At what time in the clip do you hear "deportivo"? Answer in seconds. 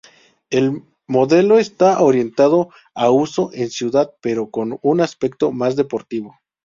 5.75-6.33